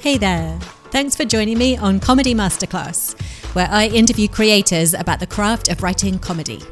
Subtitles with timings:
[0.00, 0.58] Hey there!
[0.92, 3.20] Thanks for joining me on Comedy Masterclass,
[3.54, 6.62] where I interview creators about the craft of writing comedy.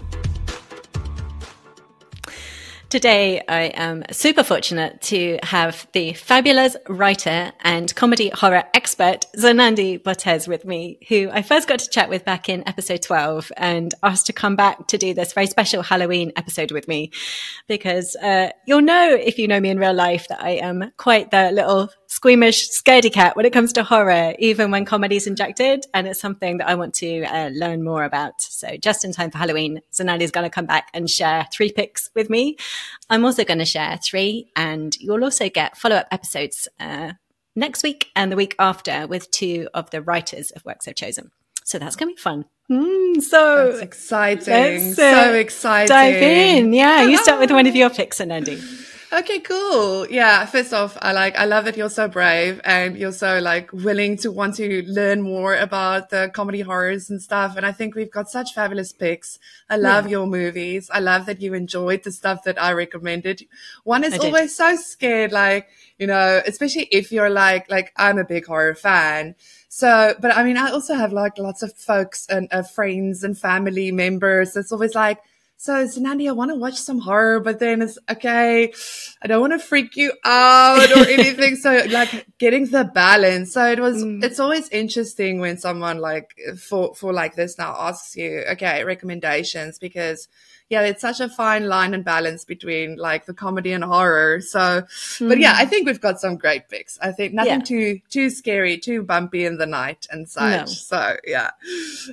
[2.89, 10.03] Today, I am super fortunate to have the fabulous writer and comedy horror expert, Zanandi
[10.03, 13.93] Botes, with me, who I first got to chat with back in episode 12 and
[14.03, 17.11] asked to come back to do this very special Halloween episode with me.
[17.67, 21.31] Because uh, you'll know, if you know me in real life, that I am quite
[21.31, 25.87] the little squeamish scaredy cat when it comes to horror, even when comedy is injected.
[25.95, 28.41] And it's something that I want to uh, learn more about.
[28.41, 31.71] So just in time for Halloween, Zanandi is going to come back and share three
[31.71, 32.57] picks with me.
[33.09, 37.13] I'm also going to share three, and you'll also get follow up episodes uh,
[37.55, 41.31] next week and the week after with two of the writers of works I've chosen.
[41.65, 42.47] So that's going to be fun.
[42.71, 44.93] Mm, so that's exciting.
[44.93, 45.89] Uh, so exciting.
[45.89, 46.73] Dive in.
[46.73, 47.03] Yeah.
[47.03, 48.88] You start with one of your picks, and Anandi.
[49.19, 50.07] Okay, cool.
[50.09, 50.47] Yeah.
[50.47, 54.17] First off, I like, I love that you're so brave and you're so like willing
[54.19, 57.57] to want to learn more about the comedy horrors and stuff.
[57.57, 59.41] And I think we've got such fabulous picks.
[59.69, 60.11] I love yeah.
[60.13, 60.89] your movies.
[60.93, 63.45] I love that you enjoyed the stuff that I recommended.
[63.83, 65.67] One is always so scared, like,
[65.99, 69.35] you know, especially if you're like, like, I'm a big horror fan.
[69.69, 73.37] So, but I mean, I also have like lots of folks and uh, friends and
[73.37, 74.57] family members.
[74.57, 75.19] It's always like,
[75.61, 78.73] so Zanandi, I want to watch some horror, but then it's okay.
[79.21, 81.57] I don't want to freak you out or anything.
[81.57, 83.55] so like getting the balance.
[83.55, 84.23] So it was, mm.
[84.23, 89.81] it's always interesting when someone like for, for like this now asks you, okay, recommendations
[89.81, 90.29] because
[90.71, 94.41] yeah, it's such a fine line and balance between like the comedy and horror.
[94.41, 95.29] So, mm.
[95.29, 95.71] but yeah, I hmm.
[95.71, 96.99] think we've got some great picks.
[97.01, 97.65] I think nothing yeah.
[97.65, 100.61] too, too scary, too bumpy in the night and such.
[100.61, 100.67] No.
[100.67, 101.51] So yeah.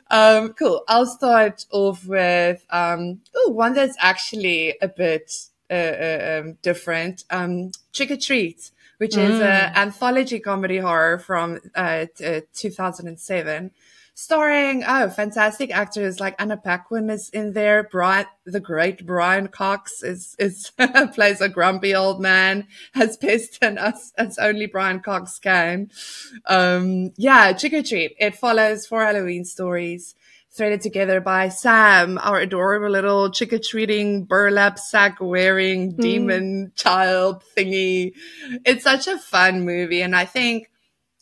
[0.09, 0.83] Um, cool.
[0.87, 5.31] I'll start off with, um, oh, one that's actually a bit,
[5.69, 7.25] uh, uh, um, different.
[7.29, 9.29] Um, Trick or Treat which mm.
[9.29, 9.77] is an hmm.
[9.77, 13.71] anthology comedy horror from uh, t- uh, 2007
[14.15, 17.83] starring oh fantastic actors like Anna Paquin is in there.
[17.83, 20.71] Brian, the great Brian Cox is is
[21.13, 25.91] plays a grumpy old man as pissed and us as only Brian Cox can.
[26.47, 28.15] Um, yeah, Trick or Treat.
[28.17, 30.15] It follows four Halloween stories
[30.55, 36.01] threaded together by Sam, our adorable little trick or treating burlap sack wearing mm.
[36.01, 38.13] demon child thingy.
[38.65, 40.71] It's such a fun movie, and I think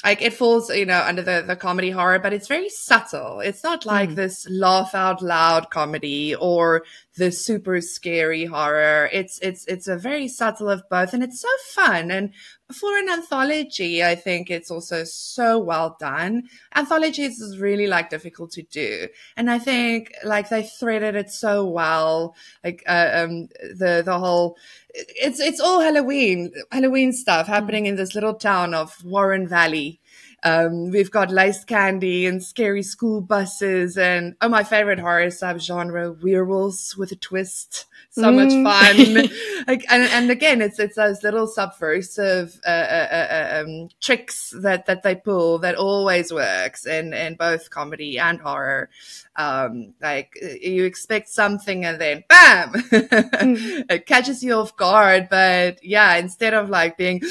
[0.03, 3.39] like it falls, you know, under the, the comedy horror, but it's very subtle.
[3.39, 4.15] It's not like mm.
[4.15, 6.83] this laugh out loud comedy or
[7.15, 9.09] the super scary horror.
[9.11, 12.11] It's, it's, it's a very subtle of both and it's so fun.
[12.11, 12.31] And
[12.71, 16.43] for an anthology, I think it's also so well done.
[16.75, 19.07] Anthologies is really like difficult to do.
[19.37, 22.35] And I think like they threaded it so well.
[22.63, 24.57] Like, uh, um, the, the whole,
[24.93, 29.99] it's it's all Halloween Halloween stuff happening in this little town of Warren Valley.
[30.43, 36.21] Um, we've got laced candy and scary school buses and oh my favorite horror subgenre
[36.21, 38.35] werewolves with a twist so mm.
[38.35, 39.29] much fun
[39.67, 44.85] like and, and again it's it's those little subversive uh, uh, uh, um, tricks that
[44.85, 48.89] that they pull that always works in in both comedy and horror
[49.35, 53.85] um, like you expect something and then bam, mm.
[53.89, 55.27] it catches you off guard.
[55.29, 57.21] But yeah, instead of like being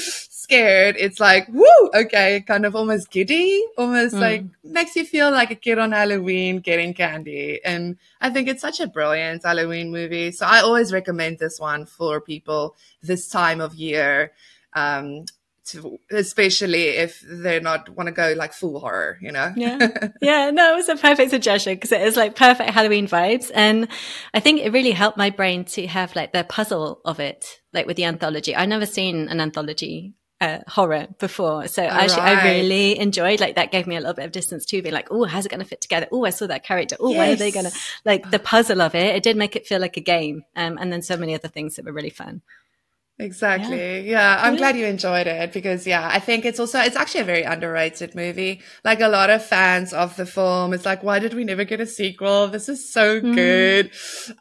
[0.43, 4.19] scared, it's like, woo, okay, kind of almost giddy, almost mm.
[4.19, 7.61] like makes you feel like a kid on Halloween getting candy.
[7.63, 10.31] And I think it's such a brilliant Halloween movie.
[10.31, 14.33] So I always recommend this one for people this time of year.
[14.73, 15.25] Um,
[15.65, 19.53] to, especially if they're not want to go like full horror, you know?
[19.55, 20.09] yeah.
[20.21, 20.51] Yeah.
[20.51, 23.49] No, it was a perfect suggestion because it is like perfect Halloween vibes.
[23.53, 23.87] And
[24.33, 27.87] I think it really helped my brain to have like the puzzle of it, like
[27.87, 28.53] with the anthology.
[28.53, 31.67] I've never seen an anthology uh, horror before.
[31.67, 32.21] So actually.
[32.21, 35.07] I really enjoyed like that gave me a little bit of distance too, being like,
[35.09, 36.07] oh, how's it going to fit together?
[36.11, 36.97] Oh, I saw that character.
[36.99, 37.17] Oh, yes.
[37.17, 39.15] when are they going to like the puzzle of it?
[39.15, 40.43] It did make it feel like a game.
[40.55, 42.41] Um, and then so many other things that were really fun.
[43.19, 44.01] Exactly.
[44.01, 44.35] Yeah.
[44.35, 44.39] yeah.
[44.41, 47.43] I'm glad you enjoyed it because yeah, I think it's also, it's actually a very
[47.43, 48.61] underrated movie.
[48.83, 51.79] Like a lot of fans of the film, it's like, why did we never get
[51.79, 52.47] a sequel?
[52.47, 53.33] This is so mm.
[53.33, 53.91] good.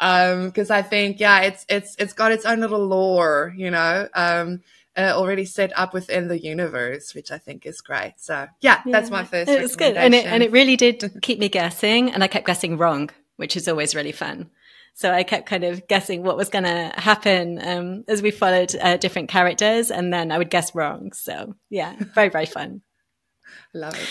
[0.00, 4.08] Um, cause I think, yeah, it's, it's, it's got its own little lore, you know,
[4.14, 4.62] um,
[4.96, 8.14] uh, already set up within the universe, which I think is great.
[8.18, 8.92] So yeah, yeah.
[8.92, 9.50] that's my first.
[9.50, 12.76] It's good, and it and it really did keep me guessing, and I kept guessing
[12.76, 14.50] wrong, which is always really fun.
[14.94, 18.74] So I kept kind of guessing what was going to happen um, as we followed
[18.76, 21.12] uh, different characters, and then I would guess wrong.
[21.12, 22.82] So yeah, very very fun.
[23.74, 24.08] Love it.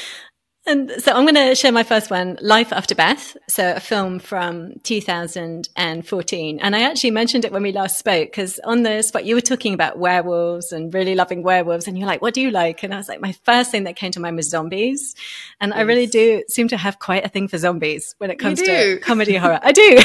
[0.68, 3.36] And so I'm going to share my first one, Life After Beth.
[3.50, 6.60] So a film from 2014.
[6.60, 9.42] And I actually mentioned it when we last spoke because on the spot you were
[9.42, 11.88] talking about werewolves and really loving werewolves.
[11.88, 12.84] And you're like, what do you like?
[12.84, 15.16] And I was like, my first thing that came to mind was zombies.
[15.60, 15.80] And yes.
[15.80, 19.00] I really do seem to have quite a thing for zombies when it comes to
[19.02, 19.60] comedy horror.
[19.64, 20.00] I do.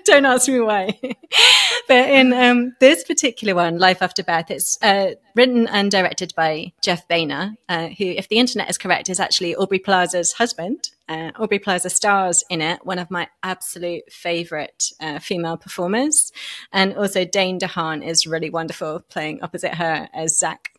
[0.04, 0.98] Don't ask me why.
[1.88, 6.72] but in um, this particular one, Life After Beth, it's uh, written and directed by
[6.80, 10.90] Jeff Baena, uh, who, if the internet is correct, is actually Aubrey Plaza's husband.
[11.08, 16.32] Uh, Aubrey Plaza stars in it, one of my absolute favorite uh, female performers.
[16.72, 20.72] And also Dane DeHaan is really wonderful playing opposite her as Zach.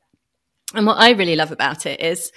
[0.73, 2.31] And what I really love about it is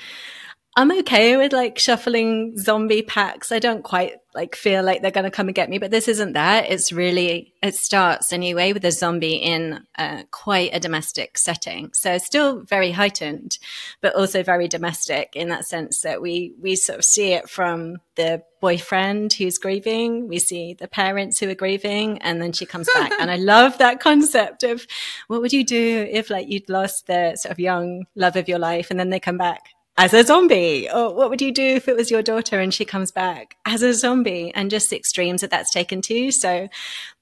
[0.77, 3.51] I'm okay with like shuffling zombie packs.
[3.51, 6.09] I don't quite like feel like they're going to come and get me, but this
[6.09, 6.71] isn't that.
[6.71, 11.91] It's really, it starts anyway with a zombie in uh, quite a domestic setting.
[11.93, 13.59] So still very heightened,
[14.01, 17.97] but also very domestic in that sense that we, we sort of see it from
[18.15, 20.29] the boyfriend who's grieving.
[20.29, 23.13] We see the parents who are grieving and then she comes back.
[23.19, 24.87] and I love that concept of
[25.27, 28.59] what would you do if like you'd lost the sort of young love of your
[28.59, 30.89] life and then they come back as a zombie?
[30.91, 33.83] Or what would you do if it was your daughter and she comes back as
[33.83, 34.53] a zombie?
[34.55, 36.31] And just extremes that that's taken to.
[36.31, 36.69] So,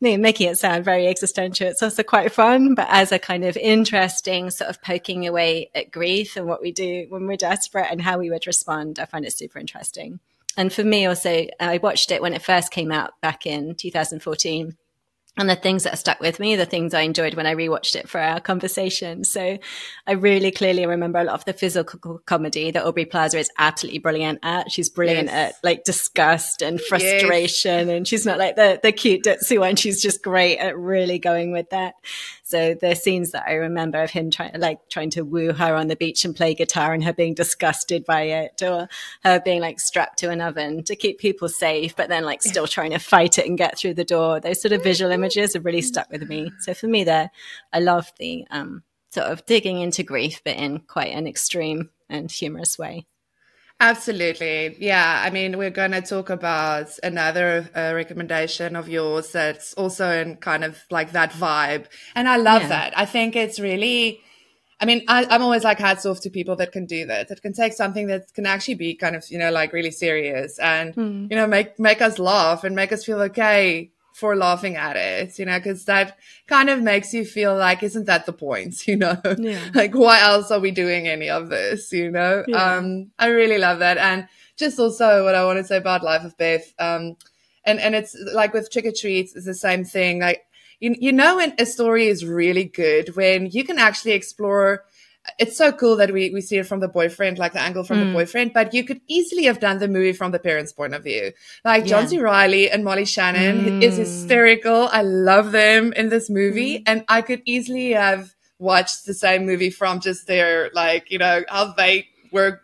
[0.01, 3.57] me making it sound very existential, it's also quite fun, but as a kind of
[3.57, 8.03] interesting sort of poking away at grief and what we do when we're desperate and
[8.03, 10.21] how we would respond, I find it super interesting.
[10.57, 14.77] And for me, also, I watched it when it first came out back in 2014
[15.39, 18.09] and the things that stuck with me, the things I enjoyed when I rewatched it
[18.09, 19.23] for our conversation.
[19.23, 19.59] So
[20.07, 24.01] I really clearly remember a lot of the physical comedy that Aubrey Plaza is absolutely
[24.01, 24.73] brilliant at.
[24.73, 25.55] She's brilliant yes.
[25.55, 27.87] at like disgust and frustration.
[27.87, 27.97] Yes.
[27.97, 29.77] And she's not like the, the cute ditzy one.
[29.77, 31.95] She's just great at really going with that.
[32.43, 35.87] So the scenes that I remember of him trying, like trying to woo her on
[35.87, 38.89] the beach and play guitar and her being disgusted by it or
[39.23, 42.67] her being like strapped to an oven to keep people safe, but then like still
[42.67, 44.41] trying to fight it and get through the door.
[44.41, 46.51] Those sort of visual images have really stuck with me.
[46.61, 47.31] So for me there,
[47.73, 52.31] I love the, um, sort of digging into grief, but in quite an extreme and
[52.31, 53.07] humorous way.
[53.81, 54.77] Absolutely.
[54.81, 55.23] Yeah.
[55.25, 60.37] I mean, we're going to talk about another uh, recommendation of yours that's also in
[60.37, 61.87] kind of like that vibe.
[62.17, 62.69] And I love yeah.
[62.69, 62.99] that.
[62.99, 64.21] I think it's really,
[64.81, 67.41] I mean, I, am always like hats off to people that can do that, that
[67.41, 70.95] can take something that can actually be kind of, you know, like really serious and,
[70.97, 71.31] mm.
[71.31, 75.39] you know, make, make us laugh and make us feel okay for laughing at it,
[75.39, 76.19] you know, because that
[76.49, 79.17] kind of makes you feel like, isn't that the point, you know?
[79.39, 79.71] Yeah.
[79.75, 82.45] like, why else are we doing any of this, you know?
[82.49, 82.77] Yeah.
[82.77, 83.97] Um, I really love that.
[83.97, 84.27] And
[84.57, 87.17] just also what I want to say about Life of Beth, um,
[87.65, 90.21] and, and it's like with Trick or Treats, it's the same thing.
[90.21, 90.45] Like,
[90.81, 94.85] you, you know, when a story is really good, when you can actually explore
[95.39, 97.99] it's so cool that we, we see it from the boyfriend, like the angle from
[97.99, 98.07] mm.
[98.07, 101.05] the boyfriend, but you could easily have done the movie from the parents' point of
[101.05, 101.33] view.
[101.65, 101.89] Like yeah.
[101.89, 102.19] John C.
[102.19, 103.83] Reilly and Molly Shannon mm.
[103.83, 104.89] is hysterical.
[104.91, 106.79] I love them in this movie.
[106.79, 106.83] Mm.
[106.87, 111.43] And I could easily have watched the same movie from just their, like, you know,
[111.49, 112.61] how they were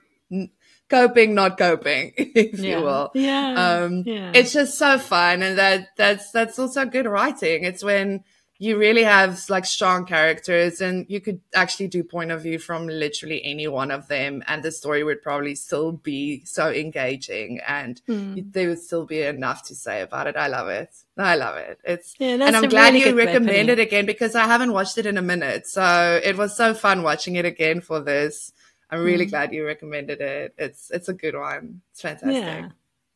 [0.88, 2.78] coping, not coping, if yeah.
[2.78, 3.10] you will.
[3.14, 3.82] Yeah.
[3.82, 4.32] Um, yeah.
[4.34, 5.42] It's just so fun.
[5.42, 7.64] And that, that's, that's also good writing.
[7.64, 8.24] It's when,
[8.64, 12.86] you really have like strong characters and you could actually do point of view from
[12.86, 18.00] literally any one of them and the story would probably still be so engaging and
[18.08, 18.52] mm.
[18.52, 20.36] there would still be enough to say about it.
[20.36, 20.88] I love it.
[21.18, 21.78] I love it.
[21.84, 25.06] It's yeah, and i'm glad really you recommend it again because i haven't watched it
[25.06, 28.52] in a minute so it was so fun watching it again for this.
[28.90, 29.30] I'm really mm.
[29.30, 30.54] glad you recommended it.
[30.56, 31.82] It's it's a good one.
[31.92, 32.42] It's fantastic.
[32.42, 32.68] yeah.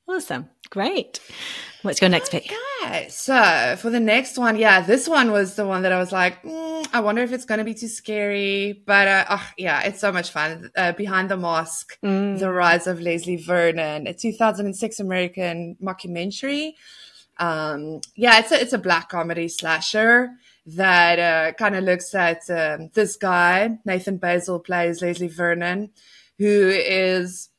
[0.09, 0.49] Awesome.
[0.71, 1.21] Great.
[1.83, 2.51] What's your next pick?
[2.83, 3.09] Okay.
[3.11, 6.43] So for the next one, yeah, this one was the one that I was like,
[6.43, 8.83] mm, I wonder if it's going to be too scary.
[8.87, 10.71] But uh, oh, yeah, it's so much fun.
[10.77, 12.39] Uh, Behind the Mask, mm.
[12.39, 16.73] The Rise of Leslie Vernon, a 2006 American mockumentary.
[17.37, 20.31] Um, yeah, it's a, it's a black comedy slasher
[20.67, 25.91] that uh, kind of looks at um, this guy, Nathan Baesel plays Leslie Vernon,
[26.39, 27.51] who is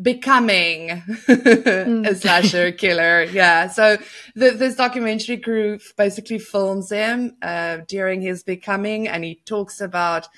[0.00, 2.06] becoming mm.
[2.06, 3.24] a slasher killer.
[3.24, 3.68] Yeah.
[3.68, 3.98] So
[4.34, 10.28] the, this documentary crew basically films him uh, during his becoming, and he talks about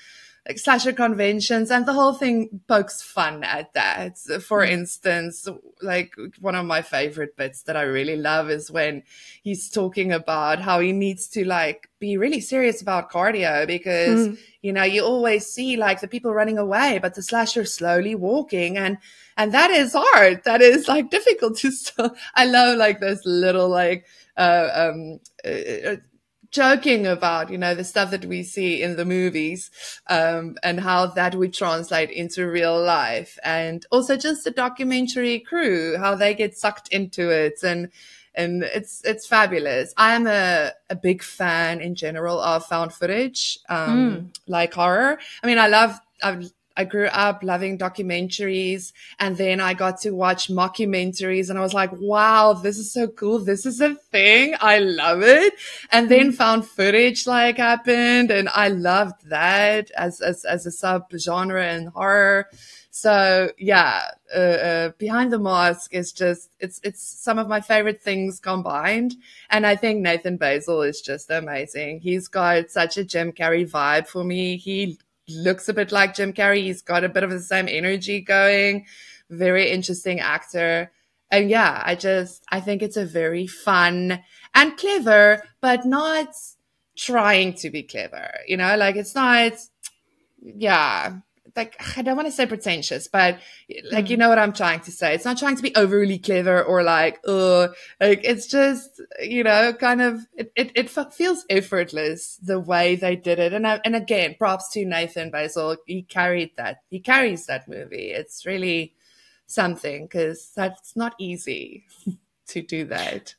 [0.46, 4.18] like slasher conventions and the whole thing pokes fun at that.
[4.18, 4.70] For mm.
[4.70, 5.48] instance,
[5.80, 9.04] like one of my favorite bits that I really love is when
[9.42, 14.38] he's talking about how he needs to like be really serious about cardio because, mm.
[14.62, 18.76] you know, you always see like the people running away, but the slasher slowly walking
[18.76, 18.98] and,
[19.36, 20.42] and that is hard.
[20.44, 24.06] That is like difficult to, st- I love like this little like,
[24.36, 25.96] uh, um, uh,
[26.52, 29.70] joking about, you know, the stuff that we see in the movies,
[30.08, 33.38] um, and how that would translate into real life.
[33.42, 37.90] And also just the documentary crew, how they get sucked into it and,
[38.34, 39.92] and it's it's fabulous.
[39.96, 44.38] I am a, a big fan in general of found footage, um, mm.
[44.46, 45.18] like horror.
[45.42, 50.10] I mean, I love I've I grew up loving documentaries and then I got to
[50.10, 53.38] watch mockumentaries and I was like, wow, this is so cool.
[53.38, 54.54] This is a thing.
[54.60, 55.54] I love it.
[55.90, 56.34] And then mm.
[56.34, 61.86] found footage like happened and I loved that as, as, as a sub genre in
[61.86, 62.48] horror.
[62.94, 64.02] So yeah,
[64.34, 69.14] uh, uh, behind the mask is just, it's, it's some of my favorite things combined.
[69.48, 72.00] And I think Nathan Baesel is just amazing.
[72.00, 74.58] He's got such a Jim Carrey vibe for me.
[74.58, 74.98] He
[75.28, 76.62] looks a bit like Jim Carrey.
[76.62, 78.86] He's got a bit of the same energy going.
[79.30, 80.90] Very interesting actor.
[81.30, 84.22] And yeah, I just, I think it's a very fun
[84.54, 86.34] and clever, but not
[86.96, 88.30] trying to be clever.
[88.46, 89.54] You know, like it's not,
[90.42, 91.16] yeah,
[91.56, 93.38] like I don't want to say pretentious, but
[93.90, 94.10] like mm.
[94.10, 95.14] you know what I'm trying to say.
[95.14, 99.72] It's not trying to be overly clever or like oh, like it's just you know
[99.72, 103.52] kind of it it, it feels effortless the way they did it.
[103.52, 105.76] And I, and again, props to Nathan Baesel.
[105.86, 106.82] He carried that.
[106.88, 108.10] He carries that movie.
[108.10, 108.94] It's really
[109.46, 111.84] something because that's not easy
[112.48, 113.34] to do that.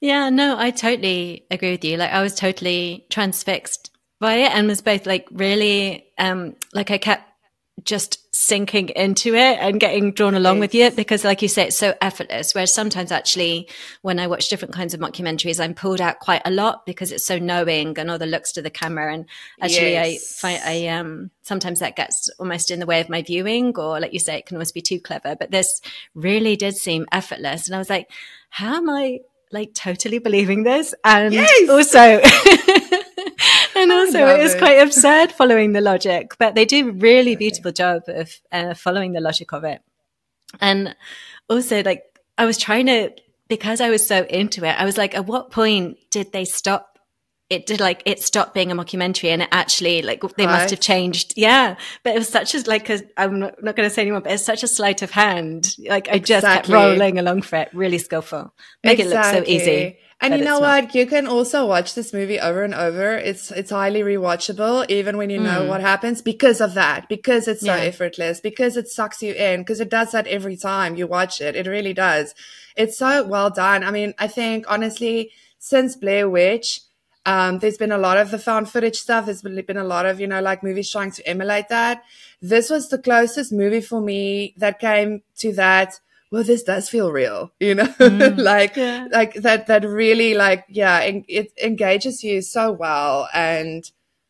[0.00, 1.96] Yeah, no, I totally agree with you.
[1.96, 6.98] Like I was totally transfixed by it and was both like really um like I
[6.98, 7.24] kept
[7.84, 11.76] just sinking into it and getting drawn along with you because like you say it's
[11.76, 12.54] so effortless.
[12.54, 13.68] Whereas sometimes actually
[14.02, 17.26] when i watch different kinds of mockumentaries i'm pulled out quite a lot because it's
[17.26, 19.12] so knowing and all the looks to the camera.
[19.12, 19.26] And
[19.60, 20.42] actually yes.
[20.42, 24.00] i find i um sometimes that gets almost in the way of my viewing or
[24.00, 25.36] like you say it can almost be too clever.
[25.36, 25.80] But this
[26.14, 27.66] really did seem effortless.
[27.66, 28.10] And i was like
[28.50, 29.20] how am i
[29.52, 30.94] like totally believing this?
[31.04, 31.68] And yes!
[31.68, 32.20] also
[33.90, 34.58] and also it is it.
[34.58, 37.36] quite absurd following the logic, but they do really okay.
[37.36, 39.82] beautiful job of uh, following the logic of it.
[40.60, 40.94] And
[41.48, 42.02] also, like,
[42.38, 43.10] I was trying to,
[43.48, 46.98] because I was so into it, I was like, at what point did they stop?
[47.48, 50.52] It did like it stopped being a mockumentary and it actually like they right.
[50.52, 51.34] must have changed.
[51.36, 51.76] Yeah.
[52.02, 54.32] But it was such as like, i I'm not, not going to say anymore, but
[54.32, 55.76] it's such a sleight of hand.
[55.78, 57.68] Like I just kept rolling along for it.
[57.72, 58.52] Really skillful.
[58.82, 59.38] Make exactly.
[59.38, 59.98] it look so easy.
[60.20, 60.94] And you know what?
[60.94, 63.16] You can also watch this movie over and over.
[63.16, 65.68] It's it's highly rewatchable, even when you know mm.
[65.68, 67.08] what happens, because of that.
[67.08, 67.82] Because it's so yeah.
[67.82, 68.40] effortless.
[68.40, 69.60] Because it sucks you in.
[69.60, 71.54] Because it does that every time you watch it.
[71.54, 72.34] It really does.
[72.76, 73.84] It's so well done.
[73.84, 76.80] I mean, I think honestly, since Blair Witch,
[77.26, 79.26] um, there's been a lot of the found footage stuff.
[79.26, 82.02] There's been a lot of you know like movies trying to emulate that.
[82.40, 87.12] This was the closest movie for me that came to that well, this does feel
[87.12, 89.06] real, you know, mm, like, yeah.
[89.10, 93.28] like that, that really like, yeah, en- it engages you so well.
[93.32, 93.88] And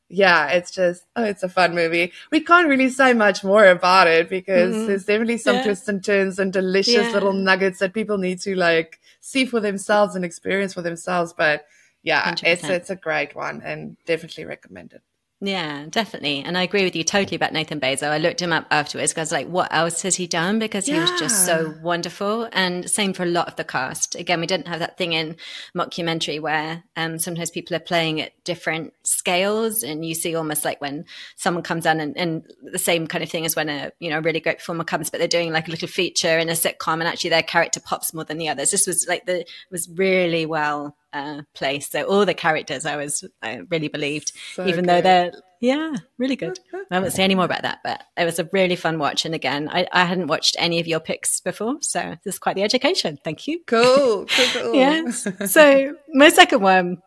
[0.09, 2.13] yeah, it's just, oh, it's a fun movie.
[2.31, 4.87] We can't really say much more about it because mm-hmm.
[4.87, 5.65] there's definitely some yeah.
[5.65, 7.13] twists and turns and delicious yeah.
[7.13, 11.33] little nuggets that people need to like see for themselves and experience for themselves.
[11.33, 11.67] But
[12.03, 12.45] yeah, 100%.
[12.45, 15.03] it's, it's a great one and definitely recommend it.
[15.47, 16.43] Yeah, definitely.
[16.43, 18.09] And I agree with you totally about Nathan Baesel.
[18.09, 20.59] I looked him up afterwards because like, what else has he done?
[20.59, 21.03] Because he yeah.
[21.03, 22.49] was just so wonderful.
[22.53, 24.17] And same for a lot of the cast.
[24.17, 25.37] Again, we didn't have that thing in
[25.73, 30.81] mockumentary where um, sometimes people are playing at different scales and you see almost like
[30.81, 31.05] when
[31.37, 34.19] someone comes on and, and, the same kind of thing as when a, you know,
[34.19, 37.05] really great performer comes, but they're doing like a little feature in a sitcom and
[37.05, 38.73] actually their character pops more than the others.
[38.73, 41.89] This was like the, was really well uh, place.
[41.89, 44.89] So all the characters I was I really believed, so even good.
[44.89, 46.59] though they're yeah, really good.
[46.91, 49.25] I won't say any more about that, but it was a really fun watch.
[49.25, 52.57] And again, I, I hadn't watched any of your picks before, so this is quite
[52.57, 53.19] the education.
[53.25, 53.61] Thank you.
[53.67, 54.75] Cool, cool, cool.
[54.75, 55.27] yes.
[55.47, 57.03] So my second one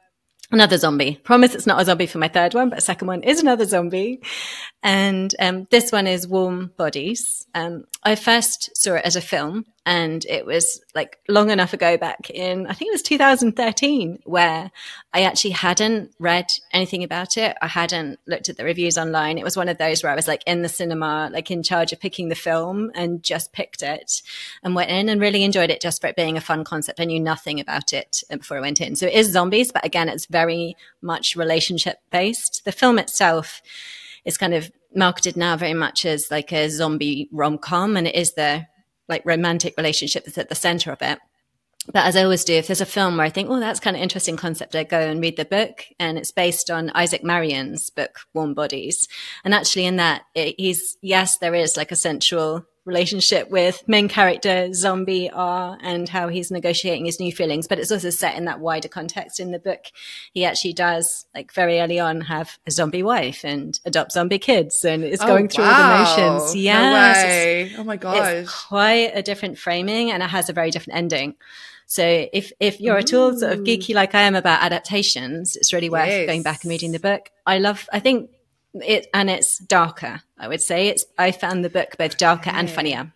[0.52, 1.16] another zombie.
[1.24, 4.22] Promise it's not a zombie for my third one, but second one is another zombie.
[4.82, 7.46] And um, this one is Warm Bodies.
[7.54, 11.98] Um, I first saw it as a film, and it was like long enough ago
[11.98, 14.72] back in, I think it was 2013, where
[15.14, 17.58] I actually hadn't read anything about it.
[17.62, 19.38] I hadn't looked at the reviews online.
[19.38, 21.92] It was one of those where I was like in the cinema, like in charge
[21.92, 24.22] of picking the film and just picked it
[24.64, 27.00] and went in and really enjoyed it just for it being a fun concept.
[27.00, 28.96] I knew nothing about it before I went in.
[28.96, 32.64] So it is zombies, but again, it's very much relationship based.
[32.66, 33.62] The film itself,
[34.26, 38.16] is kind of marketed now very much as like a zombie rom com, and it
[38.16, 38.66] is the
[39.10, 41.20] like romantic relationship that's at the center of it.
[41.92, 43.96] But as I always do, if there's a film where I think, oh, that's kind
[43.96, 45.86] of interesting concept, I go and read the book.
[46.00, 49.08] And it's based on Isaac Marion's book, Warm Bodies.
[49.44, 54.08] And actually, in that, it, he's, yes, there is like a central relationship with main
[54.08, 57.68] character zombie R and how he's negotiating his new feelings.
[57.68, 59.86] But it's also set in that wider context in the book.
[60.34, 64.84] He actually does, like very early on, have a zombie wife and adopt zombie kids
[64.84, 66.56] and is Oh, going through all the motions.
[66.56, 67.14] No Yeah.
[67.14, 67.82] so.
[67.82, 68.34] Oh my gosh.
[68.34, 71.36] it's quite a different framing and it has a very different ending.
[71.86, 75.74] So if if you're at all sort of geeky like I am about adaptations, it's
[75.74, 76.28] really worth Yes.
[76.28, 77.30] going back and reading the book.
[77.48, 78.30] I love I think
[78.74, 80.88] it and it's darker, I would say.
[80.88, 83.14] It's I found the book both darker and funnier.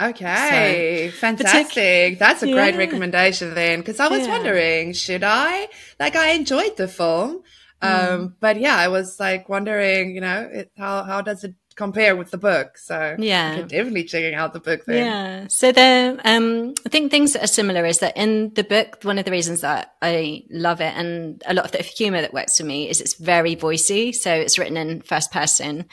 [0.00, 2.18] Okay, fantastic.
[2.18, 4.28] That's a great recommendation then, because I was Yeah.
[4.30, 5.68] wondering, should I?
[6.00, 7.42] Like, I enjoyed the film,
[7.82, 7.88] Mm.
[8.14, 12.14] um, but yeah, I was like wondering, you know, it, how how does it compare
[12.16, 12.78] with the book?
[12.78, 13.52] So Yeah.
[13.58, 15.06] I'm definitely checking out the book then.
[15.06, 15.46] Yeah.
[15.48, 19.18] So the um I think things that are similar is that in the book, one
[19.18, 22.58] of the reasons that I love it and a lot of the humor that works
[22.58, 24.14] for me is it's very voicey.
[24.14, 25.86] So it's written in first person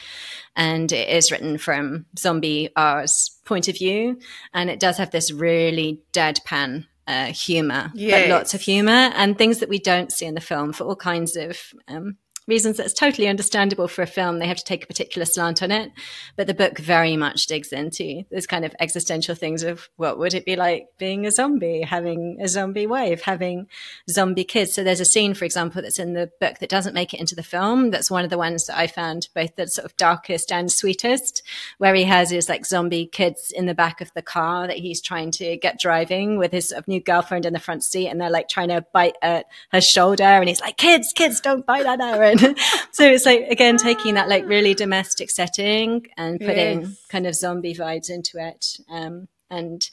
[0.56, 4.20] and it is written from zombie R's point of view.
[4.54, 8.28] And it does have this really deadpan uh, humor, Yes.
[8.28, 10.96] but lots of humor and things that we don't see in the film for all
[10.96, 11.58] kinds of
[11.88, 12.18] um,
[12.50, 14.40] reasons that's totally understandable for a film.
[14.40, 15.92] They have to take a particular slant on it.
[16.36, 20.34] But the book very much digs into those kind of existential things of what would
[20.34, 23.68] it be like being a zombie, having a zombie wife, having
[24.10, 24.74] zombie kids.
[24.74, 27.36] So there's a scene, for example, that's in the book that doesn't make it into
[27.36, 27.92] the film.
[27.92, 31.44] That's one of the ones that I found both the sort of darkest and sweetest,
[31.78, 35.02] where he has his like zombie kids in the back of the car that he's
[35.02, 38.08] trying to get driving with his sort of new girlfriend in the front seat.
[38.08, 40.24] And they're like trying to bite at her shoulder.
[40.24, 42.39] And he's like, kids, kids, don't bite at her.
[42.92, 47.06] so it's like, again, taking that like really domestic setting and putting Yes.
[47.10, 48.78] kind of zombie vibes into it.
[48.90, 49.88] Um, and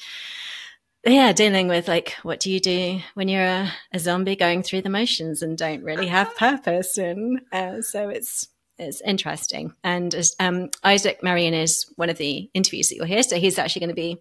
[1.05, 4.83] yeah, dealing with like, what do you do when you're a, a zombie going through
[4.83, 6.99] the motions and don't really have purpose?
[6.99, 8.49] And uh, so it's,
[8.79, 9.73] it's interesting.
[9.85, 13.23] And as, um, Isaac Marion is one of the interviews that you'll hear.
[13.23, 14.19] So he's actually going to be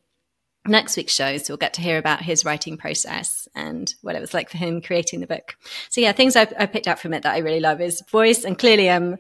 [0.68, 4.34] next week's shows, we'll get to hear about his writing process and what it was
[4.34, 5.56] like for him creating the book.
[5.90, 8.44] So yeah, things I, I picked up from it that I really love is voice
[8.44, 9.18] and clearly, um,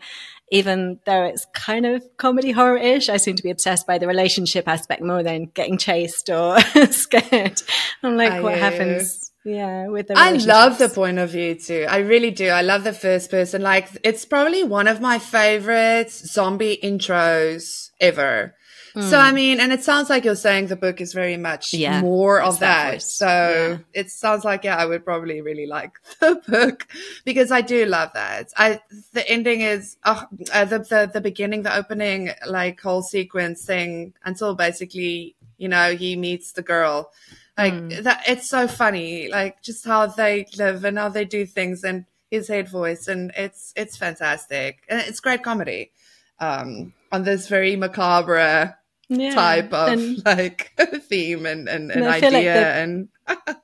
[0.51, 4.67] even though it's kind of comedy horror-ish, I seem to be obsessed by the relationship
[4.67, 6.59] aspect more than getting chased or
[6.91, 7.61] scared.
[8.03, 9.31] I'm like, I what happens?
[9.43, 11.85] Yeah, with the I love the point of view too.
[11.87, 12.49] I really do.
[12.49, 13.61] I love the first person.
[13.61, 18.55] Like, it's probably one of my favorite zombie intros ever.
[19.01, 21.73] So, I mean, and it sounds like you're saying the book is very much.
[21.73, 23.01] Yeah, more of that that.
[23.01, 23.77] So Yeah.
[24.01, 26.87] it sounds like, yeah, I would probably really like the book
[27.25, 28.49] because I do love that.
[28.55, 28.79] I,
[29.13, 34.13] the ending is, oh, uh, the, the, the beginning, the opening, like whole sequence thing
[34.23, 37.11] until basically, you know, he meets the girl.
[37.57, 37.89] Like Hmm.
[38.03, 39.29] that, it's so funny.
[39.29, 43.07] Like just how they live and how they do things and his head voice.
[43.07, 44.83] And it's, it's fantastic.
[44.89, 45.91] And it's great comedy.
[46.39, 48.75] Um, on this very macabre
[49.09, 49.35] Yeah.
[49.35, 50.73] type of And- like
[51.09, 53.09] theme and, and, and And I feel like idea the- and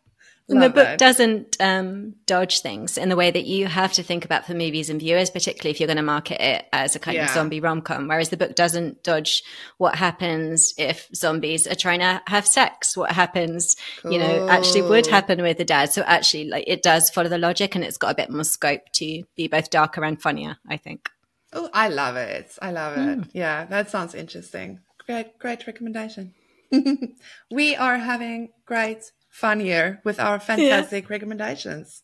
[0.50, 4.26] And the book doesn't um, dodge things in the way that you have to think
[4.26, 7.16] about for movies and viewers, particularly if you're going to market it as a kind
[7.18, 8.10] of zombie rom com.
[8.10, 9.44] Whereas the book doesn't dodge
[9.78, 15.08] what happens if zombies are trying to have sex, what happens, you know, actually would
[15.08, 15.94] happen with the dad.
[15.94, 18.82] So actually, like it does follow the logic, and it's got a bit more scope
[18.96, 20.58] to be both darker and funnier.
[20.68, 21.10] I think.
[21.54, 22.58] Oh, I love it.
[22.62, 23.16] I love it.
[23.16, 23.22] Hmm.
[23.34, 24.80] Yeah, that sounds interesting.
[25.06, 26.34] Great, great recommendation.
[27.52, 32.04] we are having great fun here with our fantastic recommendations.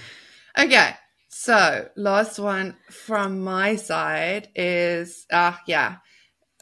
[0.58, 0.94] okay,
[1.28, 5.96] so last one from my side is ah yeah,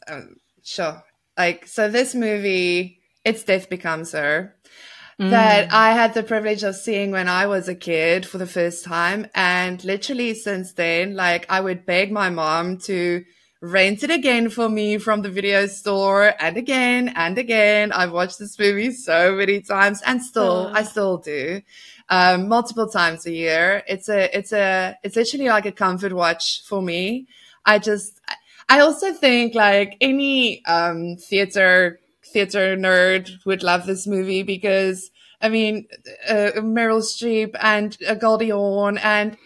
[0.08, 1.02] um, sure.
[1.36, 4.56] Like so, this movie, it's Death Becomes Her
[5.18, 8.84] that I had the privilege of seeing when I was a kid for the first
[8.84, 9.26] time.
[9.34, 13.24] And literally since then, like I would beg my mom to
[13.60, 17.92] rent it again for me from the video store and again and again.
[17.92, 20.72] I've watched this movie so many times and still, Oh.
[20.72, 21.62] I still do.
[22.08, 23.82] Um, multiple times a year.
[23.86, 27.26] It's a, it's a, it's literally like a comfort watch for me.
[27.66, 28.20] I just,
[28.68, 35.48] I also think like any, um, theater theater nerd would love this movie because I
[35.48, 35.86] mean
[36.28, 39.36] uh, Meryl Streep and uh, Goldie Hawn and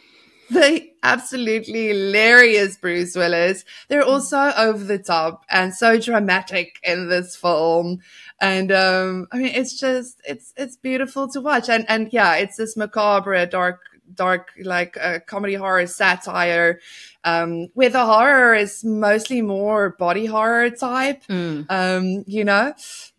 [0.51, 3.65] the absolutely hilarious Bruce Willis.
[3.89, 8.01] They're also over the top and so dramatic in this film.
[8.41, 11.69] And um, I mean, it's just it's it's beautiful to watch.
[11.69, 13.81] And and yeah, it's this macabre, dark
[14.15, 16.81] dark, like uh, comedy horror satire,
[17.25, 21.67] um, where the horror is mostly more body horror type, Mm.
[21.71, 22.75] um, you know.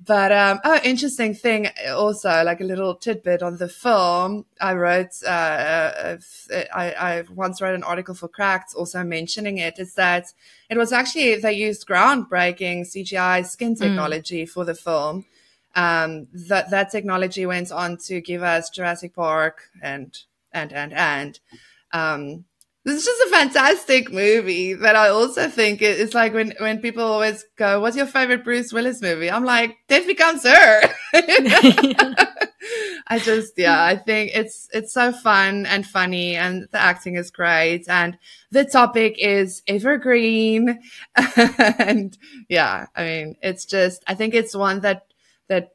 [0.05, 4.45] But um, oh, interesting thing also, like a little tidbit on the film.
[4.59, 6.17] I wrote, uh, uh,
[6.75, 9.79] I, I once wrote an article for Cracked, also mentioning it.
[9.79, 10.33] Is that
[10.69, 15.25] it was actually they used groundbreaking CGI skin technology for the film.
[15.75, 20.15] Um, that that technology went on to give us Jurassic Park and
[20.53, 21.39] and and and.
[21.91, 22.45] Um,
[22.85, 26.79] this is just a fantastic movie that I also think it- it's like when, when
[26.81, 29.31] people always go, what's your favorite Bruce Willis movie?
[29.31, 30.81] I'm like, Death Becomes Her.
[33.07, 37.31] I just, yeah, I think it's, it's so fun and funny and the acting is
[37.31, 38.17] great and
[38.51, 40.79] the topic is evergreen.
[41.77, 42.17] and
[42.49, 45.05] yeah, I mean, it's just, I think it's one that,
[45.49, 45.71] that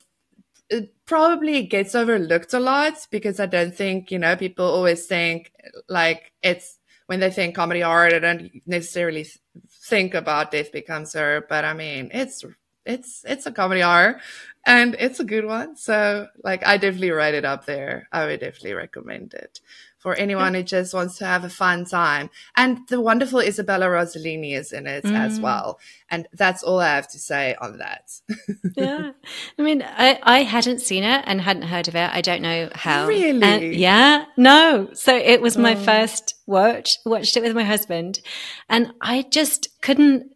[1.09, 5.53] probably gets overlooked a lot because I don't think, you know, people always think
[5.88, 9.27] like it's, when they think comedy art, I don't necessarily
[9.71, 11.47] think about Death Becomes Her.
[11.49, 12.44] But I mean, it's
[12.85, 14.18] it's it's a comedy art
[14.66, 15.77] and it's a good one.
[15.77, 18.09] So like, I definitely write it up there.
[18.12, 19.61] I would definitely recommend it
[19.98, 22.30] for anyone who just wants to have a fun time.
[22.56, 25.42] And the wonderful Isabella Rossellini is in it as Mm.
[25.42, 25.80] well.
[26.11, 28.11] And that's all I have to say on that.
[28.76, 29.11] yeah.
[29.58, 32.11] I mean, I, I hadn't seen it and hadn't heard of it.
[32.12, 33.06] I don't know how.
[33.06, 33.42] Really?
[33.42, 34.24] And- yeah.
[34.37, 34.88] No.
[34.94, 35.78] So it was my Oh.
[35.80, 38.20] first watch, watched it with my husband.
[38.68, 40.30] And I just couldn't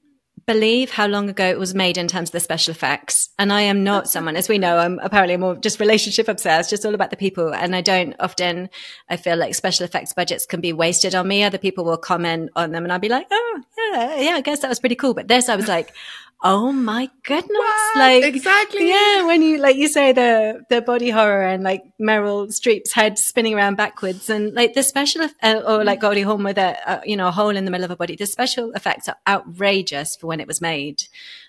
[0.46, 3.30] believe how long ago it was made in terms of the special effects.
[3.38, 6.84] And I am not someone, as we know, I'm apparently more just relationship obsessed, just
[6.84, 7.54] all about the people.
[7.54, 8.68] And I don't often,
[9.08, 11.44] I feel like special effects budgets can be wasted on me.
[11.44, 14.60] Other people will comment on them and I'll be like, oh, yeah, yeah, I guess
[14.60, 15.14] that was pretty cool.
[15.14, 15.94] But this, I was like,
[16.42, 17.48] oh my goodness.
[17.50, 17.96] What?
[17.98, 18.88] Like, exactly.
[18.88, 23.18] yeah, when you like you say the the body horror and like Meryl Streep's head
[23.18, 27.00] spinning around backwards and like the special uh, or like Goldie Hawn with a uh,
[27.04, 28.16] you know a hole in the middle of a body.
[28.16, 31.02] The special effects are outrageous for when it was made.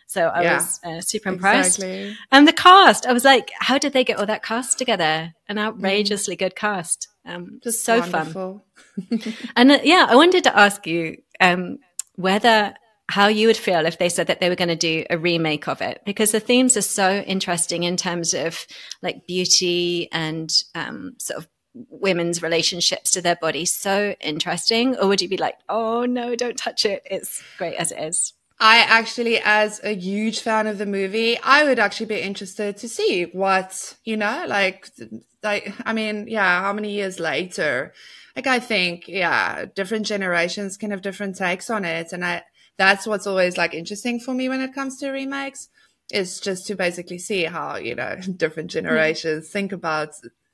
[0.08, 0.56] So I Yeah.
[0.56, 1.80] was uh, super impressed.
[1.80, 2.16] Exactly.
[2.32, 5.34] And the cast, I was like, how did they get all that cast together?
[5.50, 7.08] An outrageously good cast.
[7.26, 8.62] Um, just so fun.
[9.56, 11.80] And uh, yeah, I wanted to ask you um,
[12.16, 12.76] whether
[13.10, 15.68] how you would feel if they said that they were going to do a remake
[15.68, 18.66] of it, because the themes are so interesting in terms of
[19.02, 21.48] like beauty and um, sort of
[21.90, 23.66] women's relationships to their body.
[23.66, 24.96] So interesting.
[24.96, 27.02] Or would you be like, oh no, don't touch it?
[27.10, 28.34] It's great as it is.
[28.60, 32.88] I actually, as a huge fan of the movie, I would actually be interested to
[32.88, 34.90] see what, you know, like,
[35.42, 37.92] like, I mean, yeah, how many years later?
[38.36, 42.14] Like, I think, yeah, different generations can have different takes on it.
[42.14, 42.44] And I,
[42.78, 45.70] that's what's always like interesting for me when it comes to remakes
[46.12, 50.10] is just to basically see how, you know, different generations think about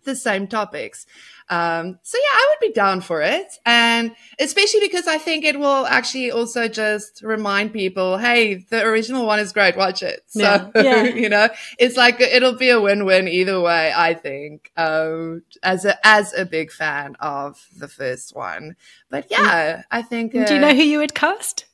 [0.06, 1.06] the same topics.
[1.50, 3.48] Um, so yeah, I would be down for it.
[3.66, 9.26] And especially because I think it will actually also just remind people, Hey, the original
[9.26, 9.76] one is great.
[9.76, 10.24] Watch it.
[10.30, 10.70] So, Yeah.
[10.76, 11.04] Yeah.
[11.16, 15.98] you know, it's like, it'll be a win-win either way, I think, um, as a,
[16.06, 18.76] as a big fan of the first one.
[19.10, 21.66] But yeah, I think, uh, Do you know who you would cast?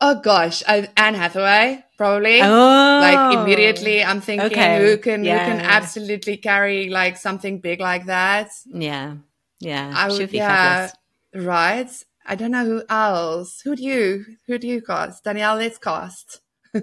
[0.00, 2.40] Oh gosh, Anne Hathaway, probably.
[2.42, 4.78] Oh, like immediately i'm thinking Okay.
[4.78, 5.44] who can Yeah.
[5.44, 8.50] who can absolutely carry like something big like that.
[8.66, 9.16] Yeah,
[9.60, 9.92] yeah.
[9.94, 10.88] i would yeah.
[10.88, 11.46] fabulous.
[11.46, 11.90] right?
[12.26, 13.60] I don't know who else.
[13.62, 15.24] Who do you who do you cast?
[15.24, 16.40] Danielle let's cast.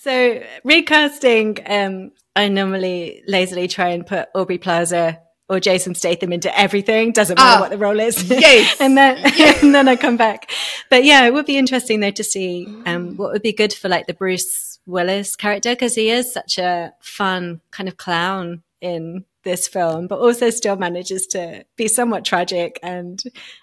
[0.00, 6.56] So recasting, um, I normally lazily try and put Aubrey Plaza or Jason Statham into
[6.58, 7.12] everything.
[7.12, 8.22] Doesn't matter Ah, what the role is.
[8.30, 8.76] yes.
[8.80, 9.16] and then
[9.62, 10.50] and then I come back.
[10.90, 13.88] But yeah, it would be interesting though to see um, what would be good for
[13.88, 19.24] like the Bruce Willis character because he is such a fun kind of clown in
[19.44, 23.22] this film, but also still manages to be somewhat tragic and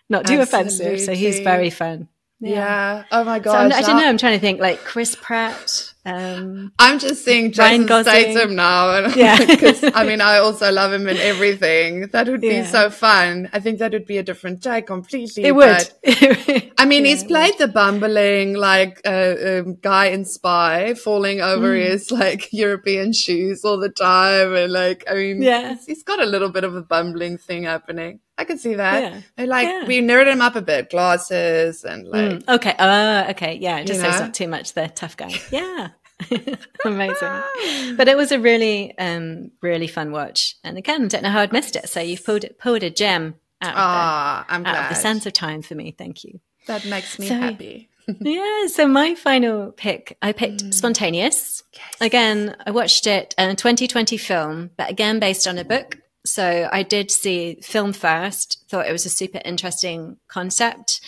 [0.09, 0.99] not too offensive.
[1.01, 2.07] So he's very fun.
[2.39, 4.07] yeah, oh my So I'm, gosh I don't know.
[4.07, 5.93] I'm trying to think like Chris Pratt.
[6.05, 7.87] Um, I'm just seeing Jason.
[7.87, 9.43] Statham now, and Yeah.
[9.45, 12.07] because I mean, I also love him in everything.
[12.09, 13.49] That would be so fun.
[13.53, 15.43] I think that would be a different take completely.
[15.45, 16.71] it but- would.
[16.77, 21.85] I mean, he's played the bumbling like uh, um, guy in Spy, falling over Mm.
[21.85, 25.75] his like European shoes all the time, and like I mean, Yeah.
[25.85, 28.19] he's- got a little bit of a bumbling thing happening.
[28.37, 29.01] I can see that.
[29.01, 29.21] Yeah.
[29.37, 29.85] And, like Yeah.
[29.85, 32.75] we nerded him up a bit, glasses and like Mm, okay.
[32.77, 33.55] Uh, okay.
[33.59, 33.81] Yeah.
[33.83, 35.31] Just so it's not too much the tough guy.
[35.51, 35.89] Yeah.
[36.85, 37.95] Amazing.
[37.97, 40.55] But it was a really, um, really fun watch.
[40.63, 41.89] And again, don't know how I'd missed it.
[41.89, 44.93] So you've pulled it, pulled a gem out of, ah, I'm the, out of the
[44.93, 45.01] glad.
[45.01, 45.91] sands of time for me.
[45.97, 46.39] Thank you.
[46.67, 47.89] that makes me So- happy.
[48.19, 48.67] yeah.
[48.67, 50.73] So my final pick, I picked Mm.
[50.73, 51.63] Spontaneous.
[51.99, 55.97] Again, I watched it, a 2020 film, but again, based on a book.
[56.25, 61.01] So I did see film first, thought it was a super interesting concept.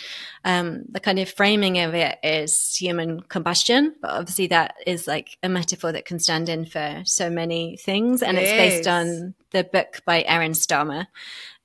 [0.44, 5.36] Um, the kind of framing of it is human combustion, but obviously that is like
[5.42, 8.22] a metaphor that can stand in for so many things.
[8.22, 8.48] And yes.
[8.48, 11.06] it's based on the book by Aaron Starmer.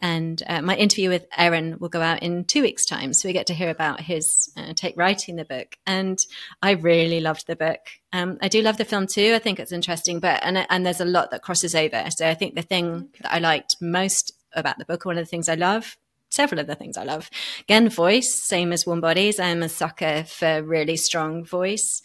[0.04, 3.14] And uh, my interview with Aaron will go out in two weeks' time.
[3.14, 5.78] So we get to hear about his uh, take writing the book.
[5.88, 6.20] And
[6.62, 7.80] I really loved the book.
[8.12, 9.32] Um, I do love the film too.
[9.34, 12.04] I think it's interesting, but and, and there's a lot that crosses over.
[12.12, 15.30] So I think the thing that I liked most about the book, one of the
[15.30, 15.98] things I love,
[16.30, 17.30] several of the things I love.
[17.62, 19.40] Again, voice, same as Warm Bodies.
[19.40, 22.02] I'm a sucker for really strong voice.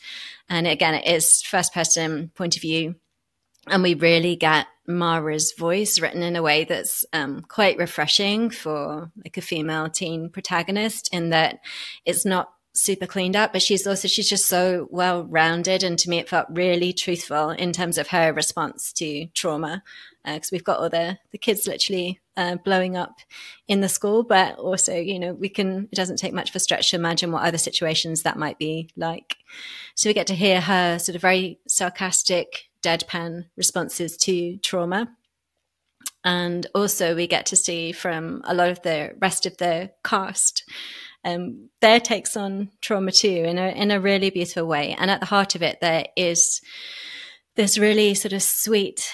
[0.48, 2.94] And again, it is first person point of view.
[3.66, 9.12] And we really get Mara's voice written in a way that's um, quite refreshing for
[9.22, 11.60] like a female teen protagonist in that
[12.06, 12.48] it's not
[12.78, 16.28] super cleaned up, but she's also she's just so well rounded, and to me it
[16.28, 19.82] felt really truthful in terms of her response to trauma.
[20.24, 23.18] Because uh, we've got all the the kids literally uh, blowing up
[23.66, 26.90] in the school, but also you know we can it doesn't take much for stretch
[26.90, 29.36] to imagine what other situations that might be like.
[29.94, 35.08] So we get to hear her sort of very sarcastic deadpan responses to trauma.
[36.24, 40.64] And also, we get to see from a lot of the rest of the cast
[41.24, 44.94] um, their takes on trauma too in a in a really beautiful way.
[44.98, 46.60] And at the heart of it, there is
[47.56, 49.10] this really sort of sweet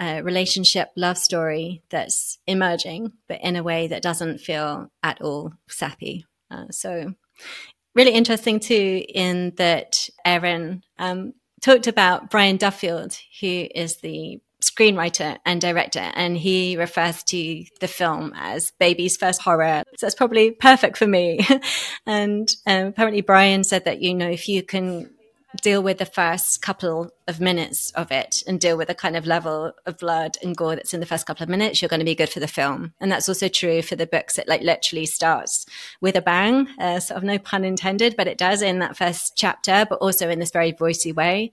[0.00, 5.52] uh, relationship love story that's emerging, but in a way that doesn't feel at all
[5.68, 6.24] sappy.
[6.50, 7.12] Uh, so,
[7.94, 15.38] really interesting too, in that Aaron um, talked about Brian Duffield, who is the screenwriter
[15.44, 19.82] and director, and he refers to the film as baby's first horror.
[19.96, 21.46] So that's probably perfect for me.
[22.06, 25.10] and um, apparently, Brian said that, you know, if you can
[25.62, 29.26] deal with the first couple of minutes of it and deal with the kind of
[29.26, 32.04] level of blood and gore that's in the first couple of minutes, you're going to
[32.04, 32.94] be good for the film.
[33.00, 34.38] And that's also true for the books.
[34.38, 35.66] It like literally starts
[36.00, 39.32] with a bang, uh, sort of no pun intended, but it does in that first
[39.36, 41.50] chapter, but also in this very voicey way.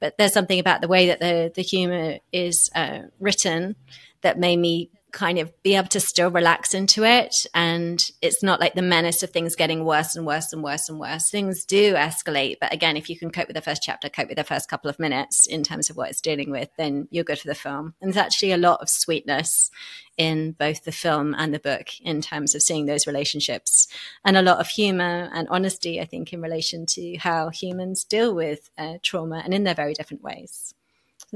[0.00, 3.76] But there's something about the way that the, the humor is uh, written
[4.22, 7.34] that made me kind of be able to still relax into it.
[7.54, 11.00] And it's not like the menace of things getting worse and worse and worse and
[11.00, 11.30] worse.
[11.30, 12.56] Things do escalate.
[12.60, 14.90] But again, if you can cope with the first chapter, cope with the first couple
[14.90, 17.94] of minutes in terms of what it's dealing with, then you're good for the film.
[18.00, 19.70] And there's actually a lot of sweetness
[20.18, 23.88] in both the film and the book in terms of seeing those relationships
[24.22, 28.34] and a lot of humor and honesty, I think, in relation to how humans deal
[28.34, 30.74] with uh, trauma and in their very different ways.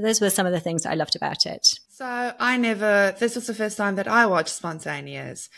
[0.01, 1.79] Those were some of the things I loved about it.
[1.89, 5.49] So I never, this was the first time that I watched Spontaneous.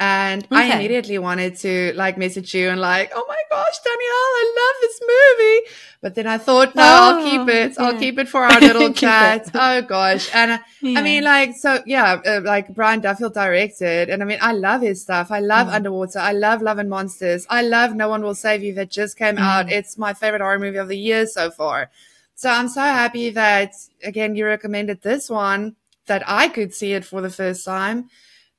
[0.00, 0.56] And okay.
[0.56, 4.80] I immediately wanted to like message you and like, oh my gosh, Danielle, I love
[4.80, 5.76] this movie.
[6.00, 7.74] But then I thought, no, oh, I'll keep it.
[7.78, 7.84] Yeah.
[7.84, 9.50] I'll keep it for our little chat.
[9.54, 10.28] Oh gosh.
[10.34, 10.98] And uh, yeah.
[10.98, 14.10] I mean, like, so yeah, uh, like Brian Duffield directed.
[14.10, 15.30] And I mean, I love his stuff.
[15.30, 15.74] I love mm.
[15.74, 16.18] Underwater.
[16.18, 17.46] I love Love and Monsters.
[17.48, 19.40] I love No One Will Save You that just came mm.
[19.40, 19.70] out.
[19.70, 21.90] It's my favorite horror movie of the year so far.
[22.34, 27.04] So I'm so happy that again you recommended this one that I could see it
[27.04, 28.08] for the first time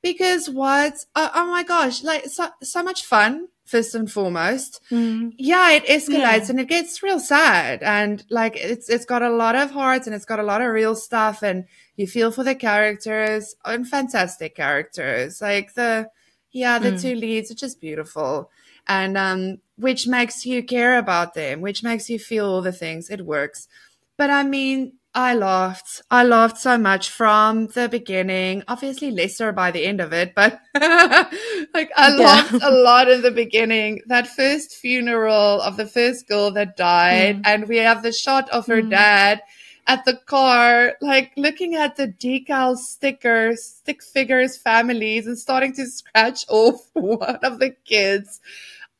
[0.02, 5.32] because what oh, oh my gosh like so, so much fun first and foremost mm.
[5.38, 6.50] yeah it escalates yeah.
[6.50, 10.14] and it gets real sad and like it's it's got a lot of heart and
[10.14, 11.64] it's got a lot of real stuff and
[11.96, 16.08] you feel for the characters and fantastic characters like the
[16.52, 17.00] yeah the mm.
[17.00, 18.50] two leads are just beautiful
[18.86, 23.10] and um, which makes you care about them, which makes you feel all the things.
[23.10, 23.68] It works.
[24.16, 26.02] But I mean, I laughed.
[26.10, 28.64] I laughed so much from the beginning.
[28.66, 32.16] Obviously, lesser by the end of it, but like I yeah.
[32.16, 34.02] laughed a lot in the beginning.
[34.06, 37.42] That first funeral of the first girl that died, mm.
[37.44, 38.90] and we have the shot of her mm.
[38.90, 39.40] dad
[39.86, 45.86] at the car, like looking at the decal stickers, stick figures, families, and starting to
[45.86, 48.40] scratch off one of the kids.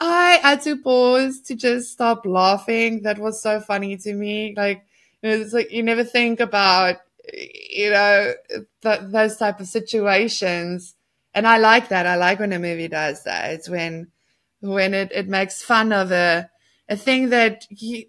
[0.01, 3.03] I had to pause to just stop laughing.
[3.03, 4.55] That was so funny to me.
[4.57, 4.85] Like,
[5.23, 6.97] you know, it's like you never think about,
[7.33, 8.35] you know,
[8.83, 10.95] th- those type of situations.
[11.33, 12.07] And I like that.
[12.07, 13.53] I like when a movie does that.
[13.53, 14.09] It's when,
[14.61, 16.51] when it, it makes fun of a,
[16.89, 18.05] a thing that you,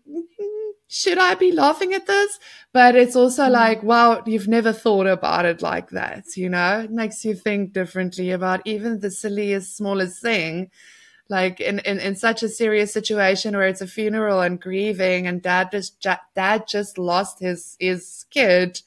[0.88, 2.40] should I be laughing at this?
[2.74, 3.52] But it's also mm.
[3.52, 6.26] like, wow, you've never thought about it like that.
[6.36, 10.72] You know, it makes you think differently about even the silliest, smallest thing
[11.30, 15.42] like in, in, in such a serious situation where it's a funeral and grieving and
[15.42, 16.00] dad just
[16.36, 18.82] dad just lost his his kid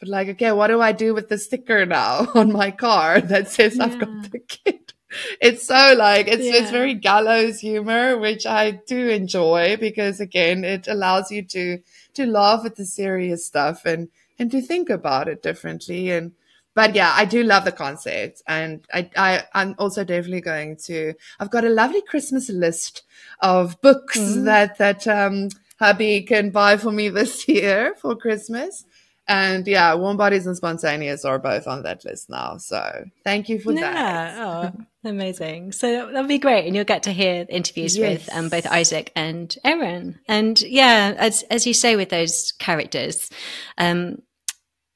[0.00, 3.48] but like okay what do i do with the sticker now on my car that
[3.48, 3.84] says yeah.
[3.84, 4.92] i've got the kid
[5.40, 6.56] it's so like it's yeah.
[6.56, 11.78] it's very gallows humor which i do enjoy because again it allows you to
[12.14, 16.32] to laugh at the serious stuff and and to think about it differently and
[16.78, 21.14] but yeah, I do love the concept, and I, I I'm also definitely going to.
[21.40, 23.02] I've got a lovely Christmas list
[23.40, 24.44] of books mm.
[24.44, 25.48] that that um,
[25.80, 28.84] hubby can buy for me this year for Christmas.
[29.26, 32.58] And yeah, warm bodies and spontaneous are both on that list now.
[32.58, 33.80] So thank you for yeah.
[33.80, 34.38] that.
[34.38, 35.72] Oh, amazing.
[35.72, 36.64] So that'll be great.
[36.64, 38.20] And you'll get to hear interviews yes.
[38.20, 40.20] with um, both Isaac and Aaron.
[40.28, 43.30] And yeah, as, as you say with those characters,
[43.76, 44.22] um,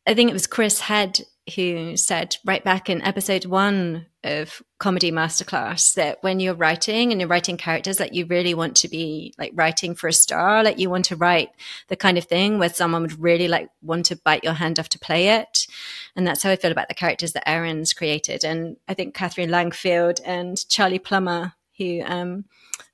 [0.07, 1.21] I think it was Chris Head
[1.57, 7.21] who said right back in episode one of comedy masterclass that when you're writing and
[7.21, 10.79] you're writing characters that you really want to be like writing for a star like
[10.79, 11.51] you want to write
[11.89, 14.89] the kind of thing where someone would really like want to bite your hand off
[14.89, 15.67] to play it.
[16.15, 18.45] And that's how i feel about the characters that Aaron's created.
[18.45, 22.45] And i think Katherine Langford and charlie plummer who um,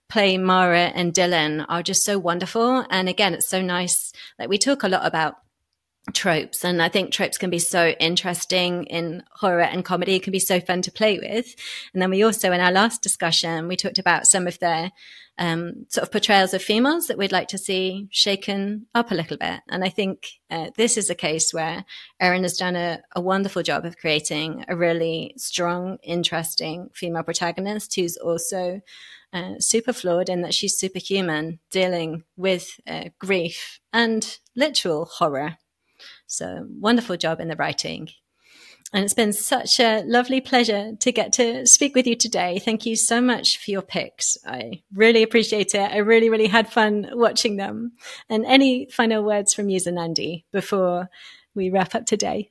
[0.08, 2.86] play mara and dylan are just so wonderful.
[2.88, 5.36] And again it's so nice like we talk a lot about
[6.14, 10.32] tropes and i think tropes can be so interesting in horror and comedy it can
[10.32, 11.54] be so fun to play with.
[11.92, 14.90] And then we also in our last discussion we talked about some of the
[15.40, 19.36] um, sort of portrayals of females that we'd like to see shaken up a little
[19.36, 19.60] bit.
[19.68, 21.84] And i think uh, this is a case where
[22.20, 27.94] Aaron has done a, a wonderful job of creating a really strong interesting female protagonist
[27.94, 28.80] who's also
[29.32, 35.58] uh, super flawed in that she's superhuman dealing with uh, grief and literal horror
[36.28, 38.08] so wonderful job in the writing.
[38.92, 42.58] And it's been such a lovely pleasure to get to speak with you today.
[42.58, 44.38] Thank you so much for your picks.
[44.46, 45.90] I really appreciate it.
[45.90, 47.92] I really, really had fun watching them.
[48.30, 51.10] And any final words from you, Zanandi, before
[51.54, 52.50] we wrap up today?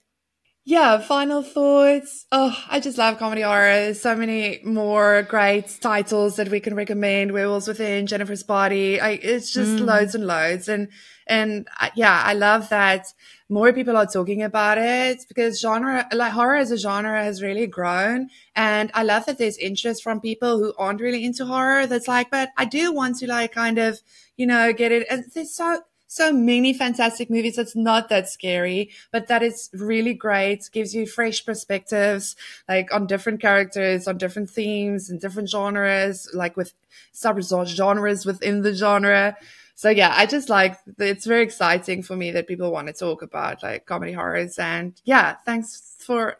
[0.70, 2.26] Yeah, final thoughts.
[2.30, 3.70] Oh, I just love comedy horror.
[3.70, 7.32] There's So many more great titles that we can recommend.
[7.32, 9.00] Werewolves Within, Jennifer's Body.
[9.00, 9.86] I, it's just mm.
[9.86, 10.68] loads and loads.
[10.68, 10.90] And,
[11.26, 13.06] and uh, yeah, I love that
[13.48, 17.66] more people are talking about it because genre, like horror as a genre has really
[17.66, 18.28] grown.
[18.54, 21.88] And I love that there's interest from people who aren't really into horror.
[21.88, 24.02] That's like, but I do want to like kind of,
[24.36, 25.08] you know, get it.
[25.10, 30.14] And there's so, so many fantastic movies that's not that scary, but that is really
[30.14, 30.70] great.
[30.72, 32.36] Gives you fresh perspectives,
[32.68, 36.74] like on different characters, on different themes and different genres, like with
[37.12, 39.36] sub genres within the genre
[39.76, 43.22] so yeah, I just like it's very exciting for me that people want to talk
[43.22, 46.38] about like comedy horrors and yeah, thanks for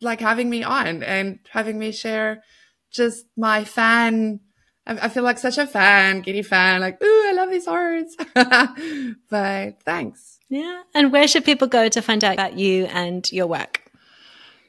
[0.00, 2.44] like having me on and having me share
[2.92, 4.38] just my fan.
[4.86, 8.16] I, I feel like such a fan, giddy fan, like, ooh, I love these horrors.
[9.30, 10.38] but thanks.
[10.48, 10.82] Yeah.
[10.94, 13.82] And where should people go to find out about you and your work?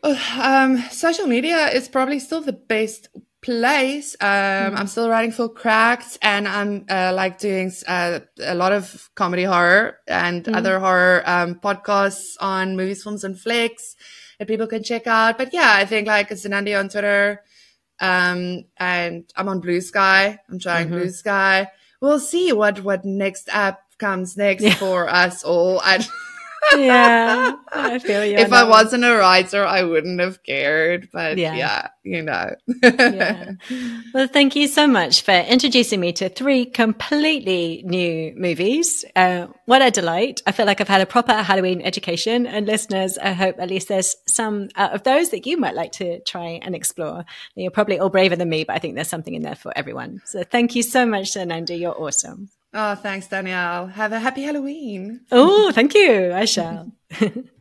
[0.04, 3.10] Um, social media is probably still the best
[3.42, 4.16] place.
[4.20, 4.78] Um, mm-hmm.
[4.78, 9.44] I'm still writing for Cracked, and I'm uh, like doing uh, a lot of comedy
[9.44, 10.56] horror and mm-hmm.
[10.56, 13.96] other horror um, podcasts on movies, films, and flicks
[14.40, 15.38] that people can check out.
[15.38, 17.42] But yeah, I think like Zanandi on Twitter,
[18.00, 20.40] um, and I'm on Blue Sky.
[20.50, 20.98] I'm trying mm-hmm.
[20.98, 21.68] Blue Sky.
[22.02, 24.76] We'll see what what next app comes next yeah.
[24.76, 25.80] for us all.
[25.84, 26.06] I
[26.76, 28.38] yeah, I feel you.
[28.38, 31.10] If I, I wasn't a writer, I wouldn't have cared.
[31.12, 32.56] But yeah, yeah you know.
[32.84, 33.52] yeah.
[34.14, 39.06] Well, thank you so much for introducing me to three completely new movies.
[39.16, 40.42] Uh, what a delight!
[40.48, 42.48] I feel like I've had a proper Halloween education.
[42.48, 45.92] And listeners, I hope at least there's some out of those that you might like
[45.94, 47.26] to try and explore.
[47.56, 50.22] You're probably all braver than me, but I think there's something in there for everyone.
[50.26, 51.80] So thank you so much, Zanandi.
[51.80, 52.50] You're awesome.
[52.80, 53.88] Oh, thanks, Danielle.
[53.88, 55.22] Have a happy Halloween.
[55.32, 56.32] Oh, thank you.
[56.32, 56.92] I shall.